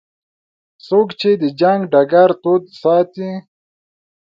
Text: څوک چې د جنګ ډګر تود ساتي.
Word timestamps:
څوک 0.85 1.07
چې 1.19 1.29
د 1.41 1.43
جنګ 1.59 1.79
ډګر 1.93 2.29
تود 2.41 2.63
ساتي. 2.81 3.31